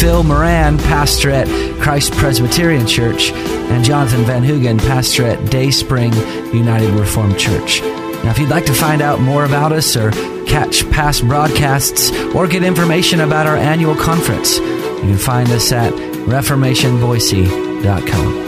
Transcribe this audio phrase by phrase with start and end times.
[0.00, 1.46] Phil Moran, pastor at
[1.80, 6.12] Christ Presbyterian Church, and Jonathan Van Hugen, pastor at Day Spring
[6.52, 7.80] United Reformed Church.
[8.24, 10.12] Now, if you'd like to find out more about us or
[10.46, 15.92] catch past broadcasts or get information about our annual conference, you can find us at
[15.92, 18.42] reformationboise.com.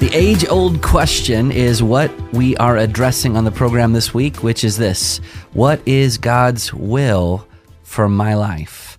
[0.00, 4.64] The age old question is what we are addressing on the program this week, which
[4.64, 5.18] is this
[5.54, 7.46] What is God's will
[7.94, 8.98] for my life?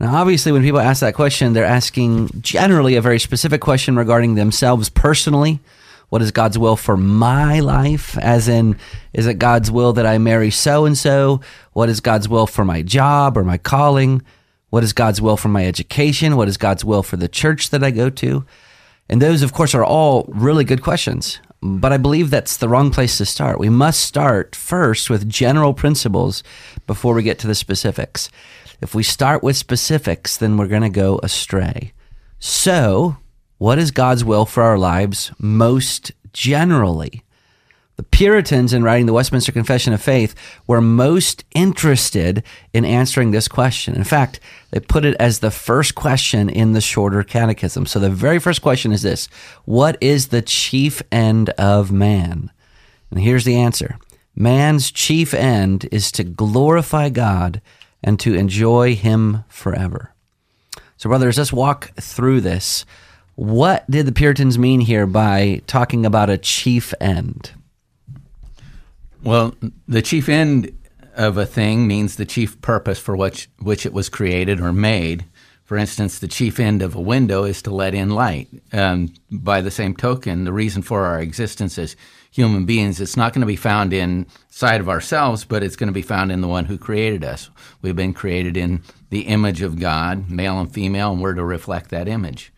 [0.00, 4.34] Now, obviously, when people ask that question, they're asking generally a very specific question regarding
[4.34, 5.60] themselves personally.
[6.08, 8.18] What is God's will for my life?
[8.18, 8.76] As in,
[9.12, 11.40] is it God's will that I marry so and so?
[11.74, 14.22] What is God's will for my job or my calling?
[14.70, 16.36] What is God's will for my education?
[16.36, 18.44] What is God's will for the church that I go to?
[19.08, 21.40] And those, of course, are all really good questions.
[21.66, 23.58] But I believe that's the wrong place to start.
[23.58, 26.42] We must start first with general principles
[26.86, 28.28] before we get to the specifics.
[28.82, 31.94] If we start with specifics, then we're going to go astray.
[32.38, 33.16] So,
[33.56, 37.24] what is God's will for our lives most generally?
[37.96, 40.34] The Puritans, in writing the Westminster Confession of Faith,
[40.66, 42.42] were most interested
[42.72, 43.94] in answering this question.
[43.94, 44.40] In fact,
[44.72, 47.86] they put it as the first question in the shorter catechism.
[47.86, 49.26] So the very first question is this
[49.64, 52.50] What is the chief end of man?
[53.10, 53.96] And here's the answer
[54.34, 57.62] Man's chief end is to glorify God
[58.02, 60.12] and to enjoy Him forever.
[60.96, 62.84] So, brothers, let's walk through this.
[63.36, 67.52] What did the Puritans mean here by talking about a chief end?
[69.24, 69.54] Well,
[69.88, 70.76] the chief end
[71.14, 75.24] of a thing means the chief purpose for which, which it was created or made.
[75.64, 78.48] For instance, the chief end of a window is to let in light.
[78.70, 81.96] Um, by the same token, the reason for our existence as
[82.30, 85.94] human beings, it's not going to be found inside of ourselves, but it's going to
[85.94, 87.48] be found in the one who created us.
[87.80, 91.88] We've been created in the image of God, male and female, and we're to reflect
[91.90, 92.52] that image.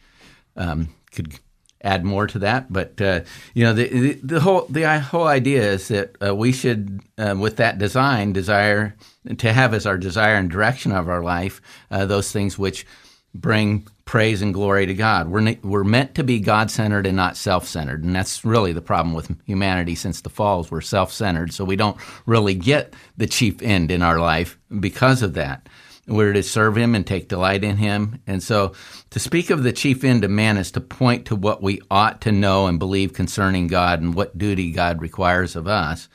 [0.57, 1.39] Um, could
[1.87, 2.73] add more to that.
[2.73, 3.21] But uh,
[3.55, 7.37] you know, the, the, the whole the whole idea is that uh, we should, uh,
[7.39, 8.95] with that design, desire
[9.39, 12.87] to have as our desire and direction of our life uh, those things which
[13.35, 15.29] bring praise and glory to God.
[15.29, 18.83] We're we're meant to be God centered and not self centered, and that's really the
[18.83, 20.61] problem with humanity since the fall.
[20.61, 21.97] Is we're self centered, so we don't
[22.27, 25.69] really get the chief end in our life because of that.
[26.09, 28.21] We're to serve Him and take delight in Him.
[28.27, 28.73] And so
[29.11, 32.21] to speak of the chief end of man is to point to what we ought
[32.23, 36.09] to know and believe concerning God and what duty God requires of us.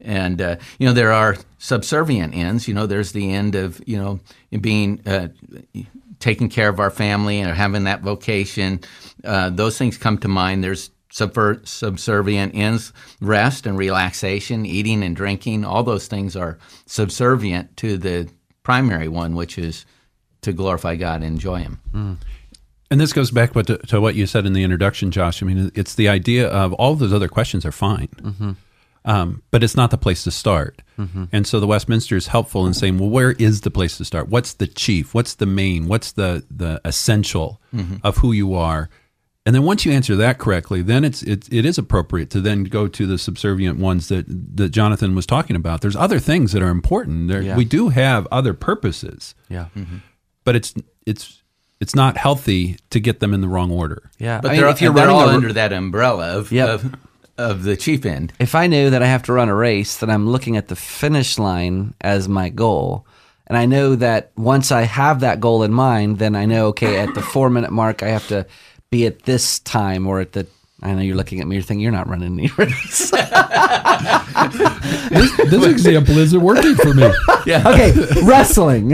[0.00, 2.68] And, uh, you know, there are subservient ends.
[2.68, 4.20] You know, there's the end of, you know,
[4.60, 5.28] being, uh,
[6.20, 8.80] taking care of our family and having that vocation.
[9.24, 10.62] Uh, those things come to mind.
[10.62, 15.64] There's subver- subservient ends, rest and relaxation, eating and drinking.
[15.64, 18.28] All those things are subservient to the
[18.68, 19.86] primary one, which is
[20.42, 21.80] to glorify God and enjoy Him.
[21.90, 22.16] Mm.
[22.90, 25.42] And this goes back to, to, what you said in the introduction, Josh.
[25.42, 28.50] I mean, it's the idea of all those other questions are fine, mm-hmm.
[29.06, 30.82] um, but it's not the place to start.
[30.98, 31.24] Mm-hmm.
[31.32, 34.28] And so the Westminster is helpful in saying, well, where is the place to start?
[34.28, 35.14] What's the chief?
[35.14, 35.88] What's the main?
[35.88, 37.96] What's the the essential mm-hmm.
[38.04, 38.90] of who you are?
[39.48, 42.64] And then once you answer that correctly, then it's it, it is appropriate to then
[42.64, 45.80] go to the subservient ones that that Jonathan was talking about.
[45.80, 47.28] There's other things that are important.
[47.28, 47.56] There, yeah.
[47.56, 49.34] We do have other purposes.
[49.48, 49.68] Yeah.
[49.74, 49.96] Mm-hmm.
[50.44, 50.74] But it's
[51.06, 51.42] it's
[51.80, 54.10] it's not healthy to get them in the wrong order.
[54.18, 54.42] Yeah.
[54.42, 56.68] But I mean, if you're running all a, under that umbrella of, yep.
[56.68, 56.94] of
[57.38, 58.34] of the chief end.
[58.38, 60.76] If I knew that I have to run a race, then I'm looking at the
[60.76, 63.06] finish line as my goal.
[63.46, 66.98] And I know that once I have that goal in mind, then I know, okay,
[66.98, 68.44] at the four minute mark, I have to
[68.90, 70.46] be at this time or at the
[70.80, 71.56] I know you're looking at me.
[71.56, 73.10] You're thinking you're not running any race.
[75.10, 77.10] this, this example isn't working for me.
[77.46, 77.66] Yeah.
[77.66, 77.92] Okay,
[78.24, 78.92] wrestling.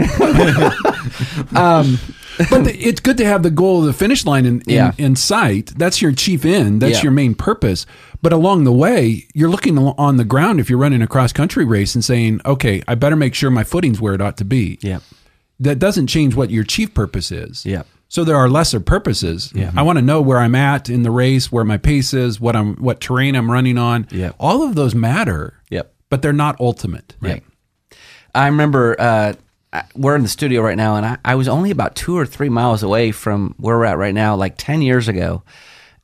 [1.57, 1.99] um,
[2.49, 4.93] but the, it's good to have the goal of the finish line in, in, yeah.
[4.97, 5.73] in sight.
[5.77, 6.81] That's your chief end.
[6.81, 7.03] That's yeah.
[7.03, 7.85] your main purpose.
[8.21, 11.65] But along the way, you're looking on the ground if you're running a cross country
[11.65, 14.79] race and saying, "Okay, I better make sure my footing's where it ought to be."
[14.81, 14.99] Yeah.
[15.59, 17.65] That doesn't change what your chief purpose is.
[17.65, 17.83] Yeah.
[18.07, 19.51] So there are lesser purposes.
[19.55, 19.71] Yeah.
[19.75, 22.55] I want to know where I'm at in the race, where my pace is, what
[22.55, 24.07] I'm what terrain I'm running on.
[24.11, 24.31] Yeah.
[24.39, 25.61] All of those matter.
[25.69, 25.93] Yep.
[26.09, 27.15] But they're not ultimate.
[27.19, 27.43] Right.
[28.33, 29.33] I remember uh,
[29.95, 32.49] we're in the studio right now, and I, I was only about two or three
[32.49, 35.43] miles away from where we're at right now, like ten years ago.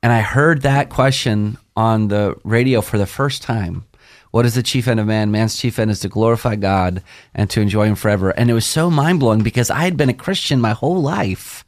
[0.04, 3.86] and I heard that question on the radio for the first time.
[4.31, 5.30] What is the chief end of man?
[5.31, 7.04] Man's chief end is to glorify God
[7.36, 8.31] and to enjoy Him forever.
[8.31, 11.65] And it was so mind blowing because I had been a Christian my whole life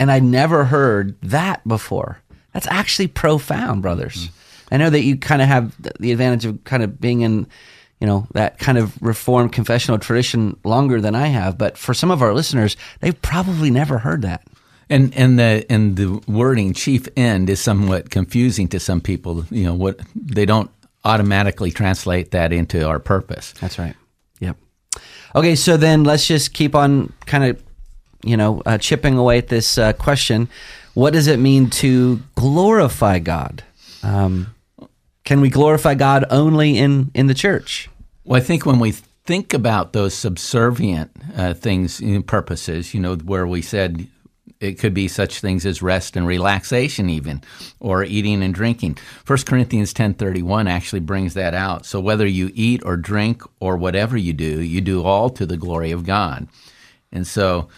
[0.00, 2.20] and I'd never heard that before.
[2.52, 4.26] That's actually profound, brothers.
[4.26, 4.30] Mm.
[4.72, 7.46] I know that you kind of have the advantage of kind of being in,
[8.00, 12.10] you know, that kind of reformed confessional tradition longer than I have, but for some
[12.10, 14.42] of our listeners, they've probably never heard that.
[14.88, 19.44] And and the and the wording chief end is somewhat confusing to some people.
[19.48, 20.68] You know what they don't
[21.04, 23.54] automatically translate that into our purpose.
[23.60, 23.94] That's right.
[24.40, 24.56] Yep.
[25.36, 27.62] Okay, so then let's just keep on kind of,
[28.22, 30.48] you know, uh, chipping away at this uh, question.
[30.94, 33.64] What does it mean to glorify God?
[34.02, 34.54] Um,
[35.24, 37.88] can we glorify God only in in the church?
[38.24, 43.16] Well, I think when we think about those subservient uh, things, know, purposes, you know,
[43.16, 44.08] where we said
[44.60, 47.42] it could be such things as rest and relaxation even
[47.80, 52.82] or eating and drinking 1 corinthians 10.31 actually brings that out so whether you eat
[52.84, 56.46] or drink or whatever you do you do all to the glory of god
[57.10, 57.68] and so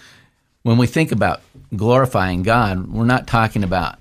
[0.62, 1.42] when we think about
[1.76, 3.98] glorifying god we're not talking about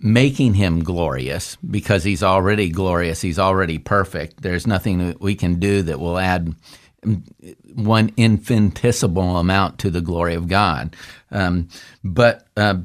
[0.00, 5.58] making him glorious because he's already glorious he's already perfect there's nothing that we can
[5.58, 6.54] do that will add
[7.74, 10.96] one infinitesimal amount to the glory of God.
[11.30, 11.68] Um,
[12.02, 12.78] but uh,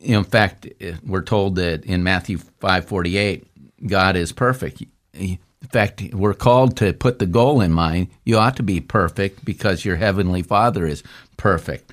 [0.00, 0.68] in fact,
[1.04, 3.46] we're told that in Matthew five forty eight,
[3.86, 4.82] God is perfect.
[5.14, 5.38] In
[5.70, 8.08] fact, we're called to put the goal in mind.
[8.24, 11.02] You ought to be perfect because your heavenly Father is
[11.42, 11.92] perfect.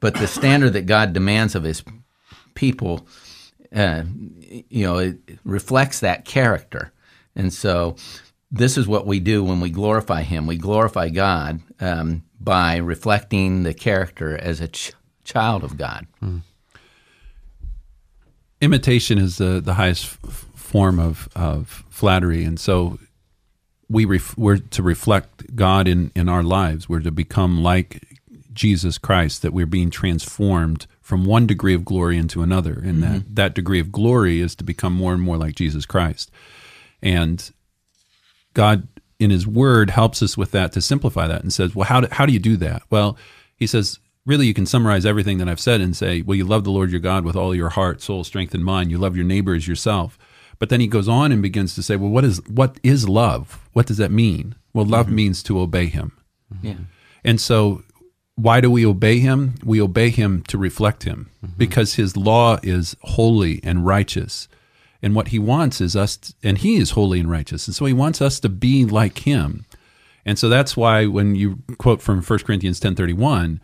[0.00, 1.84] But the standard that God demands of His
[2.54, 3.06] people,
[3.74, 4.04] uh,
[4.70, 6.92] you know, it reflects that character.
[7.34, 7.96] And so,
[8.50, 10.46] this is what we do when we glorify Him.
[10.46, 14.92] We glorify God um, by reflecting the character as a ch-
[15.24, 16.06] child of God.
[16.22, 16.40] Mm.
[18.62, 22.44] Imitation is the, the highest f- form of, of flattery.
[22.44, 22.98] And so
[23.90, 26.88] we ref- we're to reflect God in, in our lives.
[26.88, 28.15] We're to become like
[28.56, 32.72] Jesus Christ, that we're being transformed from one degree of glory into another.
[32.72, 33.12] And mm-hmm.
[33.12, 36.30] that, that degree of glory is to become more and more like Jesus Christ.
[37.00, 37.48] And
[38.54, 38.88] God
[39.20, 42.08] in His Word helps us with that to simplify that and says, well, how do,
[42.10, 42.82] how do you do that?
[42.90, 43.16] Well,
[43.56, 46.64] He says, really, you can summarize everything that I've said and say, well, you love
[46.64, 48.90] the Lord your God with all your heart, soul, strength, and mind.
[48.90, 50.18] You love your neighbor as yourself.
[50.58, 53.68] But then he goes on and begins to say, well, what is what is love?
[53.74, 54.54] What does that mean?
[54.72, 55.14] Well, love mm-hmm.
[55.14, 56.12] means to obey Him.
[56.62, 56.74] Yeah.
[57.24, 57.82] And so,
[58.36, 59.54] why do we obey Him?
[59.64, 61.54] We obey Him to reflect Him mm-hmm.
[61.56, 64.48] because His law is holy and righteous.
[65.02, 67.66] And what he wants is us, to, and he is holy and righteous.
[67.66, 69.64] And so he wants us to be like him.
[70.24, 73.60] And so that's why when you quote from 1 Corinthians 10.31,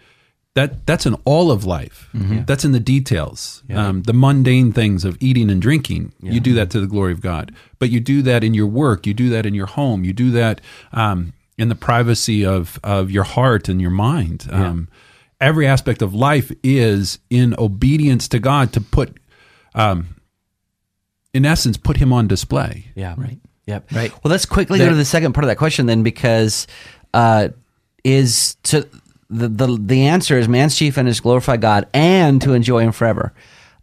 [0.54, 2.08] that, that's in all of life.
[2.14, 2.44] Mm-hmm.
[2.44, 3.88] That's in the details, yeah.
[3.88, 6.12] um, the mundane things of eating and drinking.
[6.20, 6.32] Yeah.
[6.32, 7.52] You do that to the glory of God.
[7.78, 9.06] But you do that in your work.
[9.06, 10.04] You do that in your home.
[10.04, 10.60] You do that
[10.92, 11.32] um,
[11.62, 14.46] in the privacy of, of your heart and your mind.
[14.50, 14.68] Yeah.
[14.68, 14.88] Um,
[15.40, 19.16] every aspect of life is in obedience to God to put
[19.74, 20.16] um,
[21.32, 22.86] in essence, put him on display.
[22.96, 23.14] Yeah.
[23.16, 23.38] Right.
[23.66, 23.92] Yep.
[23.92, 24.10] Right.
[24.10, 26.66] Well, let's quickly go to the second part of that question then, because
[27.14, 27.50] uh,
[28.02, 28.88] is to
[29.30, 32.92] the, the the answer is man's chief end is glorify God and to enjoy Him
[32.92, 33.32] forever.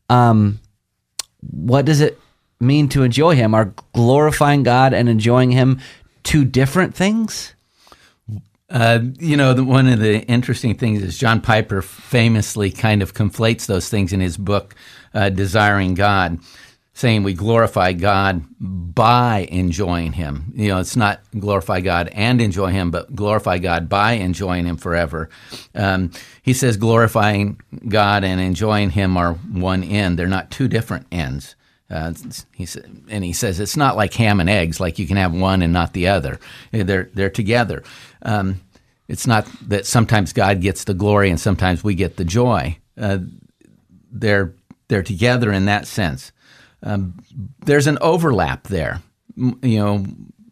[0.09, 0.59] Um,
[1.39, 2.19] what does it
[2.59, 3.55] mean to enjoy Him?
[3.55, 5.79] Are glorifying God and enjoying Him
[6.23, 7.55] two different things?
[8.69, 13.13] Uh, you know, the, one of the interesting things is John Piper famously kind of
[13.13, 14.75] conflates those things in his book,
[15.13, 16.39] uh, Desiring God
[16.99, 20.51] saying we glorify God by enjoying Him.
[20.53, 24.75] You know, it's not glorify God and enjoy Him, but glorify God by enjoying Him
[24.75, 25.29] forever.
[25.73, 26.11] Um,
[26.41, 31.55] he says glorifying God and enjoying Him are one end, they're not two different ends.
[31.89, 32.13] Uh,
[32.53, 32.67] he
[33.09, 35.73] and he says it's not like ham and eggs, like you can have one and
[35.73, 36.39] not the other.
[36.71, 37.83] They're they're together.
[38.21, 38.61] Um,
[39.07, 42.77] it's not that sometimes God gets the glory and sometimes we get the joy.
[42.97, 43.19] Uh,
[44.11, 44.53] they're
[44.87, 46.31] they're together in that sense
[46.83, 47.15] um,
[47.65, 49.01] there's an overlap there,
[49.35, 50.05] you know,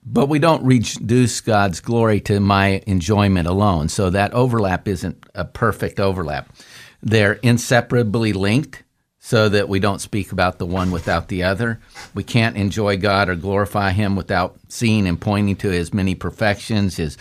[0.04, 3.90] but we don't reduce God's glory to my enjoyment alone.
[3.90, 6.54] So that overlap isn't a perfect overlap.
[7.02, 8.84] They're inseparably linked
[9.28, 11.82] so that we don't speak about the one without the other.
[12.14, 16.96] We can't enjoy God or glorify Him without seeing and pointing to His many perfections,
[16.96, 17.18] His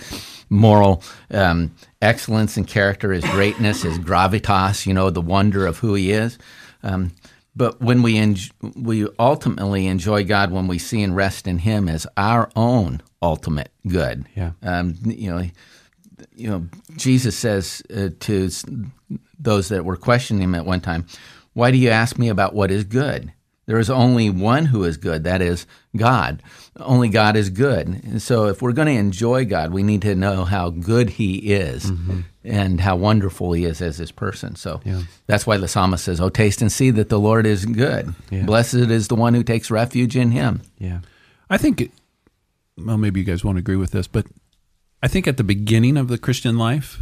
[0.48, 5.94] moral um, excellence and character, His greatness, His gravitas, you know, the wonder of who
[5.94, 6.38] He is.
[6.84, 7.10] Um,
[7.56, 11.88] but when we enj- we ultimately enjoy God when we see and rest in Him
[11.88, 14.26] as our own ultimate good.
[14.36, 14.52] Yeah.
[14.62, 15.50] Um, you know,
[16.36, 18.48] you know, Jesus says uh, to
[19.40, 21.04] those that were questioning Him at one time,
[21.56, 23.32] "Why do you ask me about what is good?"
[23.66, 26.40] There is only one who is good, that is God.
[26.76, 27.88] Only God is good.
[27.88, 31.52] And so if we're going to enjoy God, we need to know how good He
[31.52, 32.20] is mm-hmm.
[32.44, 34.54] and how wonderful He is as His person.
[34.54, 35.02] So yeah.
[35.26, 38.14] that's why the psalmist says, Oh, taste and see that the Lord is good.
[38.30, 38.44] Yeah.
[38.44, 40.62] Blessed is the one who takes refuge in Him.
[40.78, 41.00] Yeah.
[41.50, 41.90] I think,
[42.78, 44.26] well, maybe you guys won't agree with this, but
[45.02, 47.00] I think at the beginning of the Christian life,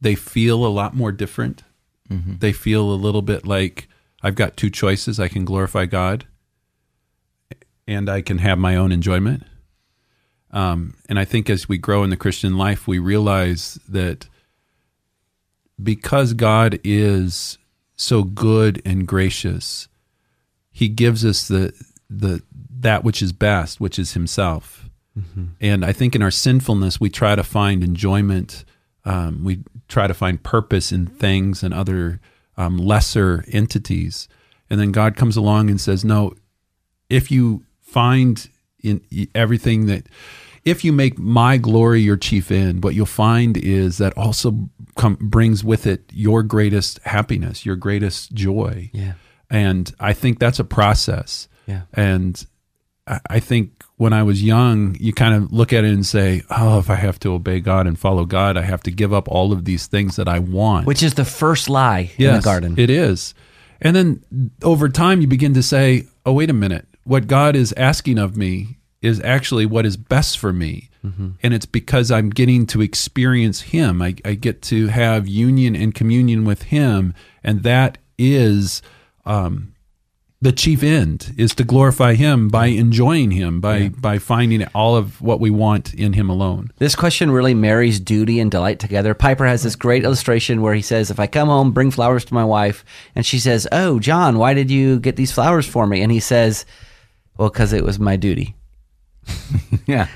[0.00, 1.64] they feel a lot more different.
[2.10, 2.36] Mm-hmm.
[2.38, 3.88] They feel a little bit like,
[4.22, 5.20] I've got two choices.
[5.20, 6.26] I can glorify God
[7.86, 9.44] and I can have my own enjoyment.
[10.50, 14.28] Um, and I think as we grow in the Christian life, we realize that
[15.82, 17.58] because God is
[17.96, 19.88] so good and gracious,
[20.70, 21.72] He gives us the
[22.08, 22.42] the
[22.78, 24.88] that which is best, which is Himself.
[25.18, 25.44] Mm-hmm.
[25.60, 28.64] And I think in our sinfulness, we try to find enjoyment.
[29.04, 32.20] Um, we try to find purpose in things and other
[32.56, 34.28] um, lesser entities.
[34.68, 36.34] And then God comes along and says, No,
[37.08, 38.48] if you find
[38.82, 39.00] in
[39.34, 40.06] everything that,
[40.64, 45.16] if you make my glory your chief end, what you'll find is that also come,
[45.20, 48.90] brings with it your greatest happiness, your greatest joy.
[48.92, 49.12] Yeah.
[49.48, 51.48] And I think that's a process.
[51.66, 51.82] Yeah.
[51.92, 52.44] And
[53.06, 56.78] I think when I was young, you kind of look at it and say, "Oh,
[56.78, 59.52] if I have to obey God and follow God, I have to give up all
[59.52, 62.74] of these things that I want." Which is the first lie yes, in the garden.
[62.78, 63.34] It is.
[63.80, 66.86] And then over time you begin to say, "Oh, wait a minute.
[67.04, 71.30] What God is asking of me is actually what is best for me." Mm-hmm.
[71.42, 74.02] And it's because I'm getting to experience him.
[74.02, 78.82] I, I get to have union and communion with him, and that is
[79.24, 79.74] um,
[80.40, 83.88] the chief end is to glorify him by enjoying him by yeah.
[83.88, 86.70] by finding all of what we want in him alone.
[86.76, 89.14] This question really marries duty and delight together.
[89.14, 92.34] Piper has this great illustration where he says if i come home bring flowers to
[92.34, 96.02] my wife and she says oh john why did you get these flowers for me?
[96.02, 96.66] And he says
[97.38, 98.55] well because it was my duty
[99.86, 100.08] yeah.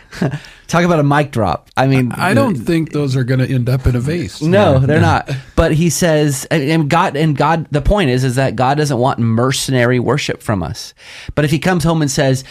[0.66, 1.68] Talk about a mic drop.
[1.76, 4.40] I mean, I don't think those are going to end up in a vase.
[4.50, 4.86] No, yeah.
[4.86, 5.30] they're not.
[5.56, 9.18] But he says, and God, and God, the point is, is that God doesn't want
[9.18, 10.94] mercenary worship from us.
[11.34, 12.44] But if he comes home and says,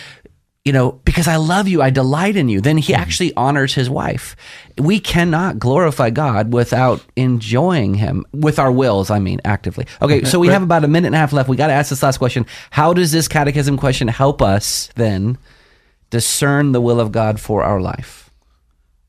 [0.63, 3.01] you know, because I love you, I delight in you, then he mm-hmm.
[3.01, 4.35] actually honors his wife.
[4.77, 9.87] We cannot glorify God without enjoying him with our wills, I mean, actively.
[10.01, 11.49] Okay, so we have about a minute and a half left.
[11.49, 12.45] We got to ask this last question.
[12.69, 15.39] How does this catechism question help us then?
[16.09, 18.29] Discern the will of God for our life?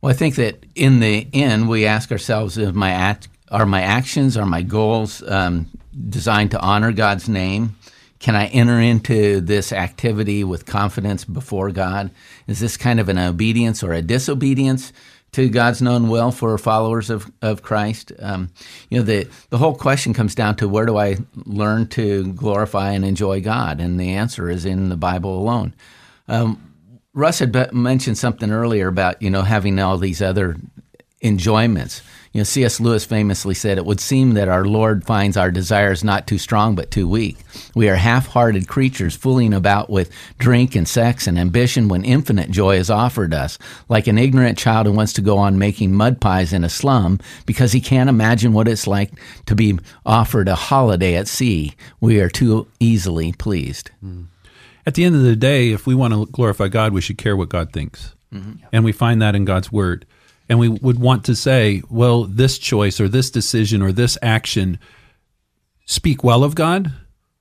[0.00, 3.82] Well, I think that in the end, we ask ourselves: If my act, are my
[3.82, 5.66] actions, are my goals um,
[6.08, 7.76] designed to honor God's name?
[8.20, 12.10] Can I enter into this activity with confidence before God?
[12.46, 14.92] Is this kind of an obedience or a disobedience
[15.32, 18.12] to God's known will for followers of, of Christ?
[18.18, 18.50] Um,
[18.90, 21.16] you know, the, the whole question comes down to where do I
[21.46, 23.80] learn to glorify and enjoy God?
[23.80, 25.74] And the answer is in the Bible alone.
[26.28, 26.69] Um,
[27.12, 30.56] Russ had mentioned something earlier about you know having all these other
[31.22, 32.02] enjoyments.
[32.32, 32.78] You know, C.S.
[32.78, 36.76] Lewis famously said, "It would seem that our Lord finds our desires not too strong
[36.76, 37.38] but too weak.
[37.74, 42.76] We are half-hearted creatures fooling about with drink and sex and ambition when infinite joy
[42.76, 46.52] is offered us, like an ignorant child who wants to go on making mud pies
[46.52, 49.10] in a slum because he can't imagine what it's like
[49.46, 49.76] to be
[50.06, 51.74] offered a holiday at sea.
[52.00, 54.26] We are too easily pleased." Mm
[54.86, 57.36] at the end of the day, if we want to glorify God, we should care
[57.36, 58.14] what God thinks.
[58.32, 58.64] Mm-hmm.
[58.72, 60.06] And we find that in God's word.
[60.48, 64.78] And we would want to say, well, this choice or this decision or this action
[65.86, 66.92] speak well of God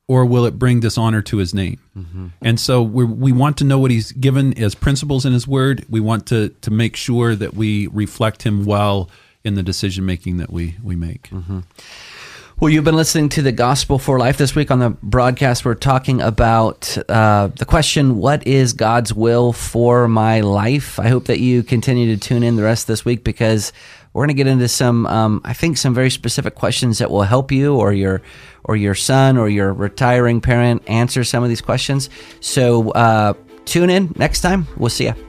[0.08, 1.79] or will it bring dishonor to his name?
[1.96, 2.27] Mm-hmm.
[2.41, 5.86] And so we we want to know what he's given as principles in his word.
[5.88, 9.10] We want to, to make sure that we reflect him well
[9.43, 11.29] in the decision making that we, we make.
[11.29, 11.60] Mm-hmm.
[12.59, 15.63] Well, you've been listening to the Gospel for Life this week on the broadcast.
[15.63, 20.99] We're talking about uh, the question, What is God's will for my life?
[20.99, 23.71] I hope that you continue to tune in the rest of this week because
[24.11, 27.23] we're going to get into some, um, I think, some very specific questions that will
[27.23, 28.21] help you or your
[28.65, 32.09] or your son or your retiring parent answer some of these questions.
[32.41, 34.67] So uh, tune in next time.
[34.75, 35.28] We'll see you.